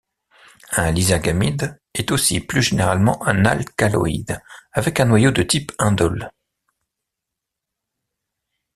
[0.71, 6.31] Un lysergamide est aussi plus généralement un alcaloïde avec un noyau de type indole.